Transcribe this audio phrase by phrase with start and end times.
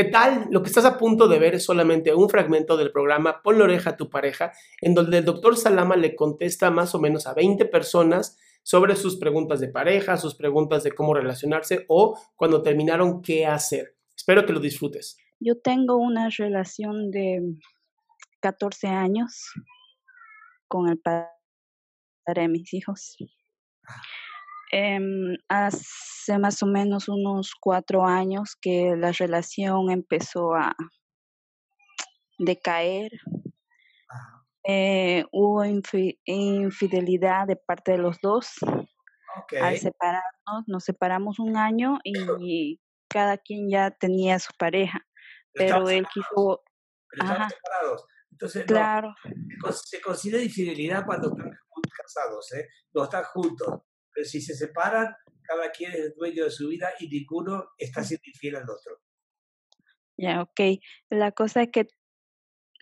[0.00, 0.46] ¿Qué tal?
[0.50, 3.64] Lo que estás a punto de ver es solamente un fragmento del programa Pon la
[3.64, 7.34] oreja a tu pareja, en donde el doctor Salama le contesta más o menos a
[7.34, 13.20] 20 personas sobre sus preguntas de pareja, sus preguntas de cómo relacionarse o cuando terminaron
[13.20, 13.94] qué hacer.
[14.16, 15.18] Espero que lo disfrutes.
[15.38, 17.42] Yo tengo una relación de
[18.40, 19.52] 14 años
[20.66, 21.28] con el padre
[22.24, 23.18] de mis hijos.
[24.72, 25.84] Em, hace
[26.38, 30.74] más o menos unos cuatro años que la relación empezó a
[32.38, 33.10] decaer.
[34.66, 38.50] Eh, hubo infidelidad de parte de los dos.
[39.60, 45.00] Al separarnos, nos separamos un año y cada quien ya tenía su pareja,
[45.52, 46.62] pero, él quiso...
[47.12, 48.04] separados.
[48.30, 49.14] Entonces, claro.
[49.72, 51.50] se considera infidelidad cuando están
[51.96, 52.68] casados, ¿eh?
[52.94, 53.82] no están juntos.
[54.14, 55.14] Pero si se separan,
[55.50, 59.00] cada quien es dueño de su vida y ninguno está siendo infiel al otro.
[60.16, 60.60] Ya, ok.
[61.08, 61.88] La cosa es que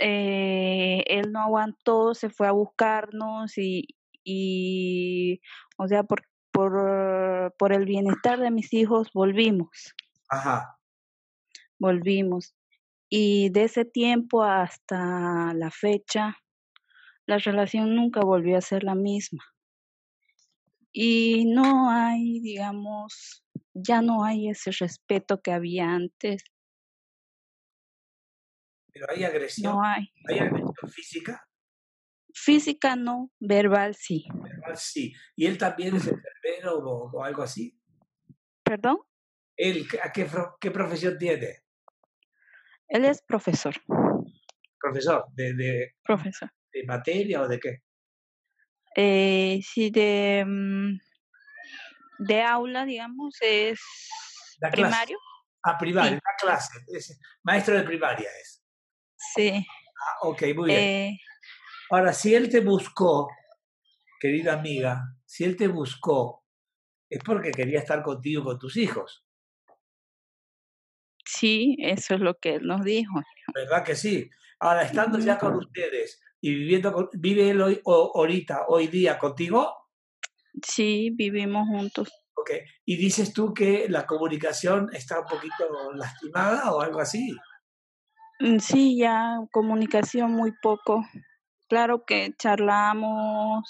[0.00, 3.86] eh, él no aguantó, se fue a buscarnos y,
[4.24, 5.40] y
[5.78, 9.94] o sea, por, por, por el bienestar de mis hijos volvimos.
[10.28, 10.76] Ajá.
[11.78, 12.56] Volvimos.
[13.08, 16.36] Y de ese tiempo hasta la fecha,
[17.26, 19.44] la relación nunca volvió a ser la misma
[20.98, 23.44] y no hay, digamos,
[23.74, 26.42] ya no hay ese respeto que había antes.
[28.94, 29.74] Pero hay agresión.
[29.74, 30.10] No hay.
[30.26, 31.46] ¿Hay agresión física?
[32.32, 34.24] Física no, verbal sí.
[34.32, 35.12] Verbal sí.
[35.36, 37.78] ¿Y él también es enfermero o, algo así?
[38.62, 38.96] ¿Perdón?
[39.54, 40.26] ¿Él a qué,
[40.58, 41.58] qué, profesión tiene?
[42.88, 43.74] Él es profesor.
[44.80, 45.26] ¿Profesor?
[45.34, 46.50] ¿De, de, profesor.
[46.72, 47.82] ¿De materia o de qué?
[48.96, 50.98] Eh, sí, de, mm,
[52.18, 53.80] de aula, digamos, es
[54.72, 55.18] primario.
[55.62, 57.18] Ah, primario, la clase.
[57.42, 58.64] maestro de primaria es.
[59.16, 59.50] Sí.
[59.50, 60.82] Ah, ok, muy bien.
[60.82, 61.18] Eh
[61.90, 63.30] Ahora, si él te buscó,
[64.18, 66.44] querida amiga, si él te buscó,
[67.08, 69.24] es porque quería estar contigo con tus hijos.
[71.24, 73.20] Sí, eso es lo que él nos dijo.
[73.54, 74.28] ¿Verdad que sí?
[74.58, 79.74] Ahora, estando ya con ustedes, y viviendo vive él hoy, ahorita, hoy día contigo?
[80.62, 82.08] Sí, vivimos juntos.
[82.36, 82.50] Ok,
[82.84, 87.36] ¿y dices tú que la comunicación está un poquito lastimada o algo así?
[88.38, 91.04] Mm, sí, ya comunicación muy poco.
[91.68, 93.68] Claro que charlamos,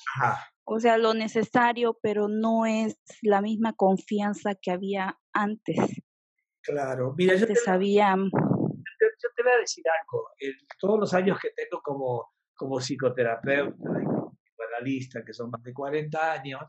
[0.64, 5.78] o sea, lo necesario, pero no es la misma confianza que había antes.
[6.60, 8.14] Claro, mira, yo te, sabía...
[8.16, 10.28] yo te voy a decir algo.
[10.40, 14.34] En todos los años que tengo como como psicoterapeuta y como
[14.76, 16.62] analista, que son más de 40 años,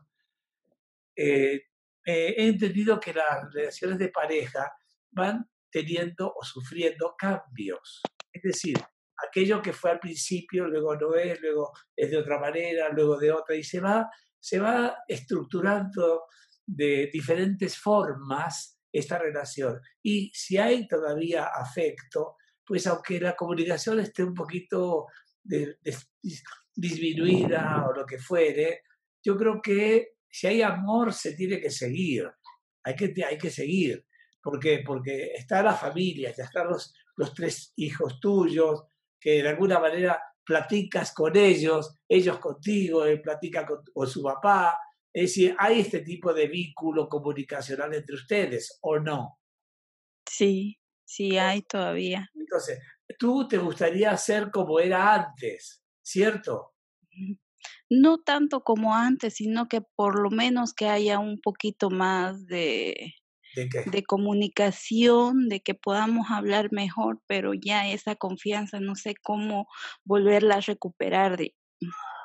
[1.16, 1.62] eh,
[2.04, 4.72] he entendido que las relaciones de pareja
[5.10, 8.02] van teniendo o sufriendo cambios.
[8.32, 8.78] Es decir,
[9.26, 13.32] aquello que fue al principio, luego no es, luego es de otra manera, luego de
[13.32, 16.24] otra, y se va, se va estructurando
[16.64, 19.80] de diferentes formas esta relación.
[20.02, 25.06] Y si hay todavía afecto, pues aunque la comunicación esté un poquito
[26.74, 28.82] disminuida o lo que fuere,
[29.24, 32.30] yo creo que si hay amor se tiene que seguir,
[32.84, 34.04] hay que, hay que seguir.
[34.42, 34.82] ¿Por qué?
[34.86, 38.84] Porque está la familia, ya están los, los tres hijos tuyos,
[39.20, 44.78] que de alguna manera platicas con ellos, ellos contigo, él platica con, con su papá.
[45.12, 49.38] Es decir, ¿hay este tipo de vínculo comunicacional entre ustedes o no?
[50.26, 52.30] Sí, sí hay todavía.
[52.34, 52.78] Entonces,
[53.18, 56.72] tú te gustaría ser como era antes, ¿cierto?
[57.90, 63.14] No tanto como antes, sino que por lo menos que haya un poquito más de,
[63.54, 69.66] ¿De, comunicación, de que podamos hablar mejor, pero ya esa confianza no sé cómo
[70.04, 71.36] volverla a recuperar.
[71.36, 71.54] De,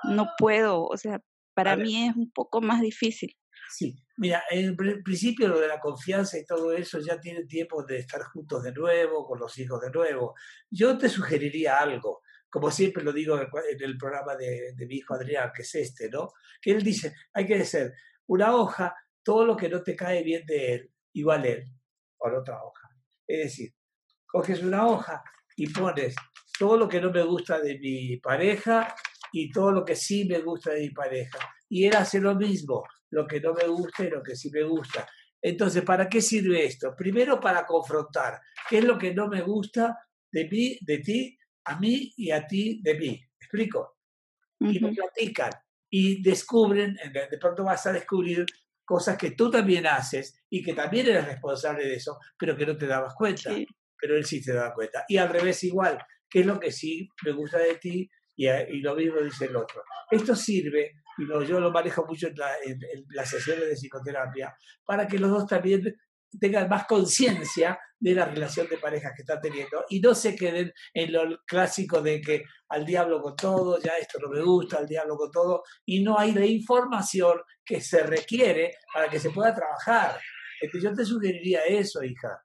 [0.03, 1.21] no puedo, o sea,
[1.55, 3.35] para mí es un poco más difícil.
[3.69, 7.97] Sí, mira, en principio lo de la confianza y todo eso ya tiene tiempo de
[7.97, 10.36] estar juntos de nuevo, con los hijos de nuevo.
[10.69, 13.48] Yo te sugeriría algo, como siempre lo digo en
[13.81, 16.30] el programa de, mi hijo Adrián, que es este, ¿no?
[16.62, 17.94] Que él dice, hay que hacer
[18.27, 21.68] una hoja, todo lo que no te cae bien de él, igual él,
[22.18, 22.89] por otra hoja.
[23.25, 23.74] Es decir,
[24.27, 25.24] coges una hoja
[25.56, 26.16] y pones
[26.59, 28.94] todo lo que no me gusta de mi pareja
[29.31, 31.39] y todo lo que sí me gusta de mi pareja.
[31.69, 34.63] Y él hace lo mismo, lo que no me gusta y lo que sí me
[34.63, 35.07] gusta.
[35.42, 36.95] Entonces, ¿para qué sirve esto?
[36.95, 38.39] Primero para confrontar
[38.69, 39.98] qué es lo que no me gusta
[40.31, 43.21] de mí, de ti, a mí y a ti de mí.
[43.39, 43.98] explico?
[44.60, 45.51] Y lo platican
[45.89, 48.45] y descubren, de pronto vas a descubrir
[48.86, 52.77] cosas que tú también haces y que también eres responsable de eso, pero que no
[52.77, 53.54] te dabas cuenta.
[54.00, 55.06] pero él sí se da cuenta.
[55.07, 55.98] Y al revés igual,
[56.30, 58.09] ¿qué es lo que sí me gusta de ti?
[58.36, 59.83] Y, y lo mismo dice el otro.
[60.09, 64.56] Esto sirve, y yo lo manejo mucho en, en las sesiones de psicoterapia,
[64.86, 65.95] para que los dos también
[66.39, 70.74] tengan más conciencia de la relación de parejas que están teniendo y no se queden
[70.94, 74.88] en lo clásico de que al diablo con todo, ya esto no me gusta, al
[74.88, 79.56] diablo con todo, y no hay la información que se requiere para que se pueda
[79.56, 80.19] trabajar.
[80.62, 82.44] Entonces yo te sugeriría eso, hija.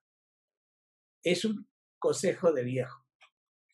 [1.23, 1.67] Es un
[1.99, 3.05] consejo de viejo.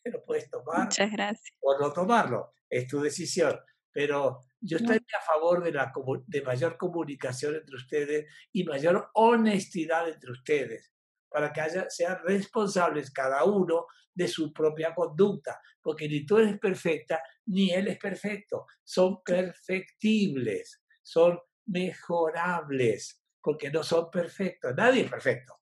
[0.03, 1.57] Que lo puedes tomar Muchas gracias.
[1.61, 3.59] o no tomarlo, es tu decisión.
[3.95, 5.93] Pero yo estaría a favor de, la,
[6.27, 10.93] de mayor comunicación entre ustedes y mayor honestidad entre ustedes,
[11.29, 16.59] para que haya, sean responsables cada uno de su propia conducta, porque ni tú eres
[16.59, 18.65] perfecta, ni él es perfecto.
[18.83, 24.75] Son perfectibles, son mejorables, porque no son perfectos.
[24.75, 25.57] Nadie es perfecto.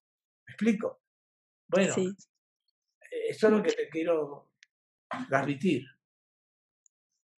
[0.48, 1.04] ¿Me explico?
[1.68, 1.94] Bueno,
[3.30, 4.54] eso es lo que te quiero
[5.30, 5.86] transmitir.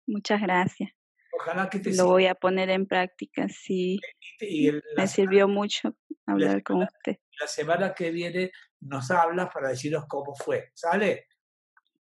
[0.07, 0.91] Muchas gracias.
[1.39, 3.99] Ojalá que te Lo voy a poner en práctica, sí.
[4.41, 5.97] Y Me sirvió mucho
[6.27, 7.17] hablar con usted.
[7.41, 10.71] La semana que viene nos hablas para decirnos cómo fue.
[10.75, 11.27] ¿Sale?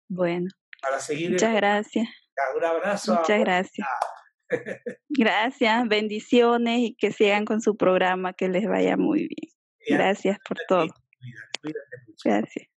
[0.07, 0.47] Bueno.
[0.81, 1.31] Para seguir.
[1.31, 2.07] Muchas gracias.
[2.55, 3.15] Un abrazo.
[3.15, 3.87] Muchas gracias.
[5.09, 9.53] Gracias, bendiciones y que sigan con su programa, que les vaya muy bien.
[9.87, 10.87] Gracias por todo.
[12.23, 12.78] Gracias.